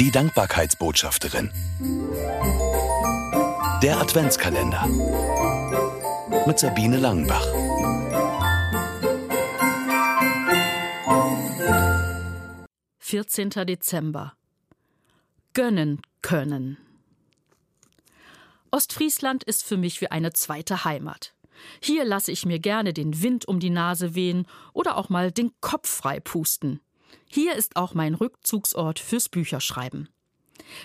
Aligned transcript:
Die 0.00 0.12
Dankbarkeitsbotschafterin. 0.12 1.50
Der 3.82 3.98
Adventskalender. 4.00 4.86
Mit 6.46 6.60
Sabine 6.60 6.98
Langenbach. 6.98 7.44
Vierzehnter 13.00 13.64
Dezember. 13.64 14.34
Gönnen 15.52 16.00
können. 16.22 16.78
Ostfriesland 18.70 19.42
ist 19.42 19.64
für 19.64 19.76
mich 19.76 20.00
wie 20.00 20.12
eine 20.12 20.32
zweite 20.32 20.84
Heimat. 20.84 21.34
Hier 21.82 22.04
lasse 22.04 22.30
ich 22.30 22.46
mir 22.46 22.60
gerne 22.60 22.92
den 22.92 23.20
Wind 23.20 23.48
um 23.48 23.58
die 23.58 23.70
Nase 23.70 24.14
wehen 24.14 24.46
oder 24.72 24.96
auch 24.96 25.08
mal 25.08 25.32
den 25.32 25.50
Kopf 25.60 25.88
frei 25.88 26.20
pusten. 26.20 26.80
Hier 27.26 27.54
ist 27.54 27.76
auch 27.76 27.94
mein 27.94 28.14
Rückzugsort 28.14 28.98
fürs 28.98 29.28
Bücherschreiben. 29.28 30.08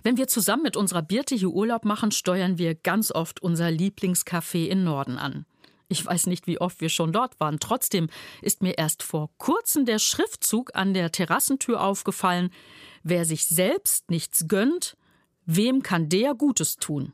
Wenn 0.04 0.18
wir 0.18 0.28
zusammen 0.28 0.64
mit 0.64 0.78
unserer 0.78 1.02
Birte 1.02 1.36
hier 1.36 1.50
Urlaub 1.50 1.86
machen, 1.86 2.12
steuern 2.12 2.58
wir 2.58 2.76
ganz 2.76 3.12
oft 3.12 3.42
unser 3.42 3.68
Lieblingscafé 3.68 4.68
in 4.68 4.84
Norden 4.84 5.18
an. 5.18 5.46
Ich 5.90 6.06
weiß 6.06 6.28
nicht, 6.28 6.48
wie 6.48 6.60
oft 6.60 6.82
wir 6.82 6.90
schon 6.90 7.12
dort 7.12 7.40
waren. 7.40 7.60
Trotzdem 7.60 8.10
ist 8.42 8.62
mir 8.62 8.78
erst 8.78 9.04
vor 9.04 9.30
kurzem 9.38 9.86
der 9.86 10.00
Schriftzug 10.00 10.72
an 10.76 10.94
der 10.94 11.12
Terrassentür 11.12 11.82
aufgefallen. 11.82 12.50
Wer 13.04 13.26
sich 13.26 13.46
selbst 13.46 14.10
nichts 14.10 14.48
gönnt, 14.48 14.98
wem 15.46 15.84
kann 15.84 16.10
der 16.10 16.34
Gutes 16.34 16.78
tun? 16.78 17.14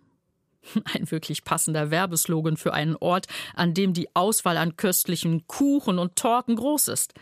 Ein 0.93 1.09
wirklich 1.11 1.43
passender 1.43 1.91
Werbeslogan 1.91 2.57
für 2.57 2.73
einen 2.73 2.95
Ort, 2.95 3.27
an 3.55 3.73
dem 3.73 3.93
die 3.93 4.13
Auswahl 4.15 4.57
an 4.57 4.77
köstlichen 4.77 5.47
Kuchen 5.47 5.99
und 5.99 6.15
Torten 6.15 6.55
groß 6.55 6.89
ist. 6.89 7.13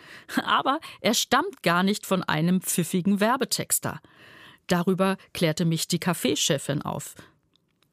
Aber 0.44 0.80
er 1.02 1.14
stammt 1.14 1.64
gar 1.64 1.84
nicht 1.84 2.06
von 2.06 2.24
einem 2.24 2.62
pfiffigen 2.62 3.20
Werbetexter. 3.20 4.02
Darüber 4.68 5.18
klärte 5.34 5.66
mich 5.66 5.88
die 5.88 6.00
Kaffeechefin 6.00 6.82
auf. 6.82 7.16